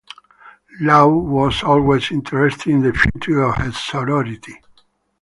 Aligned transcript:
Low 0.79 1.15
was 1.15 1.61
always 1.61 2.11
interested 2.11 2.71
in 2.71 2.81
the 2.81 2.91
future 2.91 3.43
of 3.43 3.57
her 3.57 3.71
sorority. 3.71 4.59